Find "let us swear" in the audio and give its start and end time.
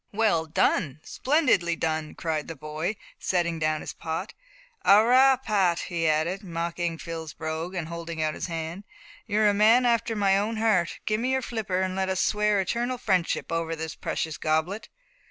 11.95-12.59